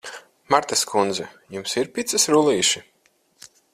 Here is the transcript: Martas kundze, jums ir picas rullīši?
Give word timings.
Martas 0.53 0.81
kundze, 0.91 1.27
jums 1.57 1.77
ir 1.83 1.91
picas 1.99 2.25
rullīši? 2.35 2.83